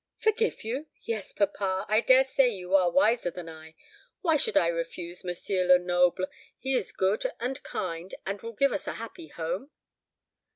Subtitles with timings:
[0.17, 0.87] "Forgive you?
[1.03, 1.85] yes, papa.
[1.87, 3.75] I dare say you are wiser than I.
[4.21, 5.29] Why should I refuse M.
[5.67, 6.25] Lenoble?
[6.57, 9.69] He is good and kind, and will give us a happy home?